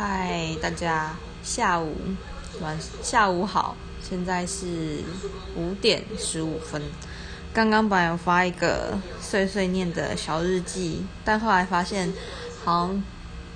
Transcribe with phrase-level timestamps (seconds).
[0.00, 1.92] 嗨，大家下午
[2.60, 5.02] 晚下午好，现在是
[5.56, 6.80] 五点十五分。
[7.52, 12.12] 刚刚本来有发一个碎碎念的小日记，但后来发现
[12.64, 13.02] 好像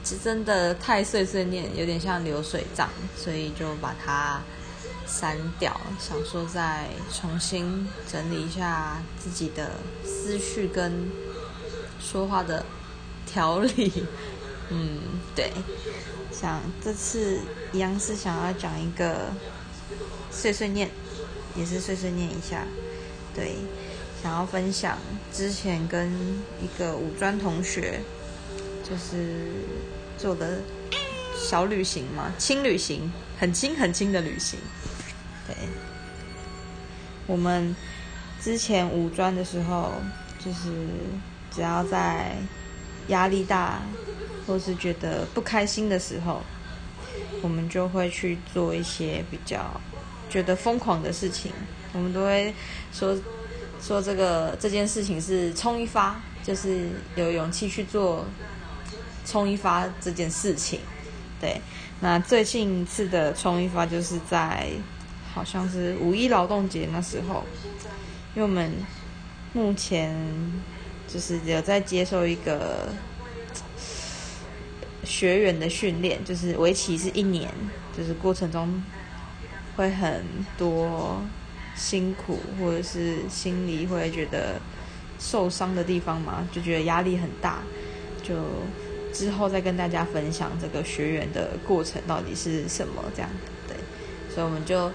[0.02, 4.42] 是真的太碎碎念，有点像流水账，所以就把它
[5.06, 5.80] 删掉。
[6.00, 9.70] 想说再重新整理一下自己的
[10.04, 11.08] 思绪跟
[12.00, 12.66] 说话的
[13.26, 14.04] 条理。
[14.72, 14.98] 嗯，
[15.36, 15.52] 对。
[16.32, 17.38] 想这次
[17.72, 19.30] 一样是想要讲一个
[20.30, 20.88] 碎碎念，
[21.54, 22.64] 也是碎碎念一下，
[23.34, 23.54] 对，
[24.22, 24.98] 想要分享
[25.30, 26.10] 之前跟
[26.60, 28.00] 一个五专同学
[28.82, 29.52] 就是
[30.16, 30.62] 做的
[31.38, 34.58] 小旅行嘛，轻旅行，很轻很轻的旅行。
[35.46, 35.54] 对，
[37.26, 37.76] 我们
[38.40, 39.92] 之前五专的时候，
[40.42, 40.72] 就是
[41.54, 42.34] 只要在
[43.08, 43.82] 压力大。
[44.46, 46.42] 或是觉得不开心的时候，
[47.40, 49.80] 我们就会去做一些比较
[50.28, 51.52] 觉得疯狂的事情。
[51.92, 52.52] 我们都会
[52.92, 53.16] 说
[53.80, 58.24] 说这个这件事情是冲一发，就是有勇气去做
[59.24, 60.80] 冲一发这件事情。
[61.40, 61.60] 对，
[62.00, 64.68] 那最近一次的冲一发就是在
[65.32, 67.44] 好像是五一劳动节那时候，
[68.34, 68.72] 因为我们
[69.52, 70.16] 目前
[71.06, 72.88] 就是有在接受一个。
[75.04, 77.48] 学员的训练就是为期是一年，
[77.96, 78.82] 就是过程中
[79.76, 80.22] 会很
[80.56, 81.20] 多
[81.74, 84.60] 辛苦，或者是心里会觉得
[85.18, 87.58] 受伤的地方嘛，就觉得压力很大。
[88.22, 88.36] 就
[89.12, 93.28] 之后再跟大家分享这个学员的过程到底是什么这样
[93.66, 93.76] 对。
[94.32, 94.90] 所以我们就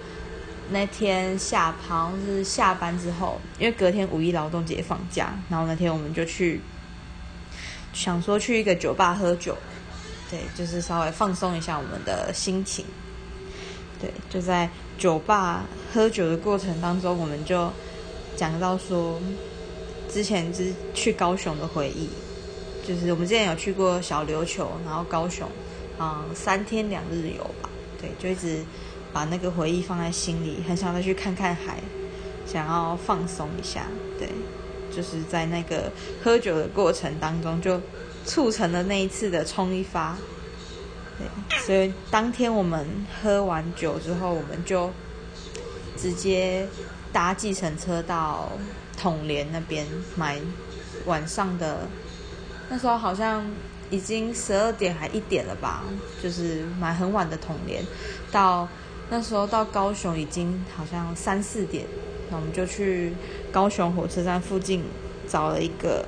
[0.69, 6.61] 那天下旁是下班之后，因为隔天五一劳动节放假，然后那天我们就去
[7.92, 9.58] 想说去一个酒吧喝酒。
[10.30, 12.83] 对，就是稍微放松一下我们的心情。
[14.00, 17.72] 对，就在酒吧喝酒的过程当中，我们就
[18.36, 19.20] 讲到说，
[20.11, 22.10] 之前之去高雄的回忆，
[22.86, 25.49] 就是我们之前有去过小琉球，然后高雄，
[25.98, 27.70] 嗯，三天两日游吧。
[27.99, 28.64] 对，就一直
[29.14, 31.80] 把那个回忆放在心里，很想再去看看海，
[32.45, 33.88] 想要放松一下。
[34.20, 34.27] 对，
[34.94, 37.80] 就是在那个喝酒的过程当中就。
[38.27, 40.17] 促成了那一次的冲一发，
[41.17, 42.86] 对，所以当天我们
[43.23, 44.92] 喝完酒之后，我们就
[45.95, 46.67] 直接
[47.14, 48.52] 搭计程车到
[48.98, 50.38] 统联那边买
[51.05, 51.88] 晚上的，
[52.67, 53.49] 那时候好像
[53.89, 55.86] 已经十二点还一点了吧，
[56.21, 57.82] 就是买很晚的统联，
[58.30, 58.67] 到
[59.09, 61.86] 那时候到高雄已经好像三四点，
[62.30, 63.14] 那我们就去
[63.54, 64.83] 高雄火车站附近
[65.30, 66.05] 找了一个。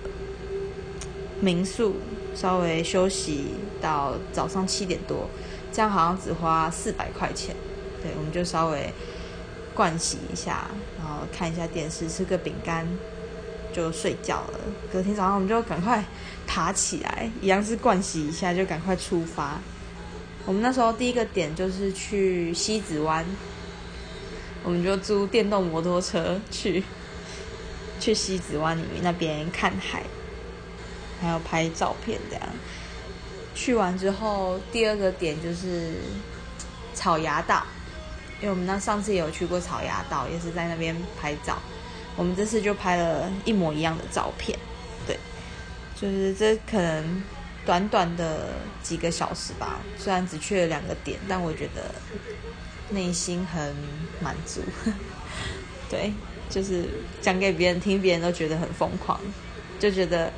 [1.41, 1.95] 民宿
[2.35, 3.45] 稍微休息
[3.81, 5.29] 到早上七点多，
[5.71, 7.55] 这样好像只花四百块钱。
[8.01, 8.91] 对，我们就稍微
[9.75, 12.87] 盥洗一下，然后看一下电视，吃个饼干，
[13.73, 14.59] 就睡觉了。
[14.91, 16.03] 隔天早上我们就赶快
[16.47, 19.59] 爬起来，一样是盥洗一下，就赶快出发。
[20.45, 23.25] 我们那时候第一个点就是去西子湾，
[24.63, 26.83] 我们就租电动摩托车去
[27.99, 30.03] 去西子湾里面那边看海。
[31.21, 32.43] 还要拍照片，这样
[33.53, 35.95] 去完之后，第二个点就是
[36.93, 37.65] 草芽道，
[38.39, 41.57] 因为我们那上次也有去过草芽道，也是在那边拍照。
[42.15, 44.57] 我们这次就拍了一模一样的照片，
[45.05, 45.17] 对，
[45.95, 47.23] 就是这可能
[47.65, 48.49] 短短的
[48.81, 51.93] 几个小时吧，虽然只去了两个点，但我觉得
[52.89, 53.75] 内心很
[54.21, 54.61] 满足。
[55.89, 56.13] 对，
[56.49, 56.85] 就是
[57.21, 59.19] 讲给别人听，别人都觉得很疯狂，
[59.79, 60.31] 就觉得。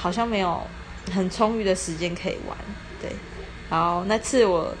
[0.00, 0.66] 好像没有
[1.12, 2.56] 很充裕的时间可以玩，
[3.02, 3.12] 对。
[3.68, 4.74] 然后那次我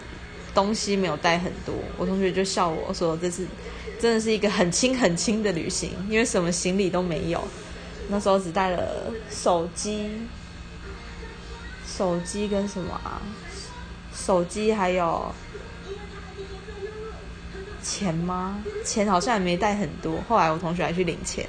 [0.54, 3.46] 东西没有带很多，我同学就笑我说这次
[4.00, 7.46] 真的是一个很轻很轻的旅行，因为什么行李都没有。
[8.08, 10.10] 那时候只带了手机，
[11.86, 13.20] 手机跟什么啊？
[14.12, 15.32] 手机还有
[17.82, 18.64] 钱吗？
[18.84, 20.18] 钱好像也没带很多。
[20.28, 21.46] 后来我同学还去领钱。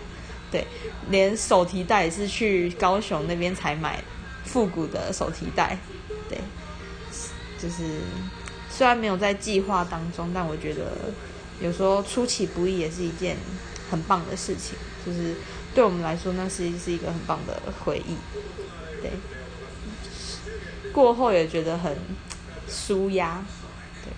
[0.51, 0.68] 对，
[1.09, 4.03] 连手提袋也是去高雄那边才买
[4.44, 5.77] 复古的手提袋。
[6.27, 6.38] 对，
[7.57, 8.01] 就是
[8.69, 10.92] 虽然没有在计划当中，但我觉得
[11.62, 13.38] 有时候出其不意也是一件
[13.89, 14.77] 很棒的事情。
[15.06, 15.36] 就是
[15.74, 18.15] 对我们来说，那是是一个很棒的回忆。
[19.01, 19.12] 对，
[20.92, 21.98] 过后也觉得很
[22.68, 23.44] 舒压。
[24.03, 24.12] 对，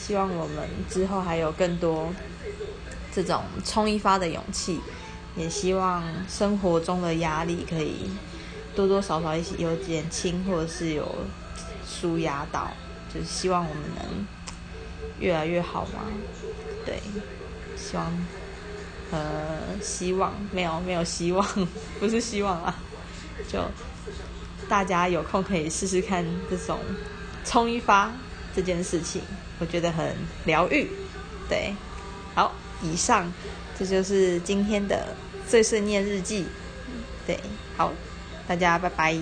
[0.00, 2.12] 希望我们之后还有更多
[3.14, 4.80] 这种冲一发的勇气。
[5.36, 8.10] 也希望生活中的压力可以
[8.74, 11.14] 多多少少一些有减轻，或者是有
[11.86, 12.70] 舒压到。
[13.12, 14.26] 就是希望我们能
[15.20, 16.02] 越来越好嘛。
[16.84, 17.00] 对，
[17.76, 18.26] 希望，
[19.10, 21.46] 呃，希望没有没有希望，
[21.98, 22.76] 不是希望啊，
[23.50, 23.62] 就
[24.68, 26.78] 大家有空可以试试看这种
[27.44, 28.12] 冲一发
[28.54, 29.22] 这件事情，
[29.58, 30.88] 我觉得很疗愈。
[31.48, 31.74] 对，
[32.34, 33.32] 好，以上
[33.78, 35.14] 这就是今天的
[35.48, 36.46] 碎碎念日记。
[37.26, 37.38] 对，
[37.76, 37.92] 好，
[38.46, 39.16] 大家拜拜。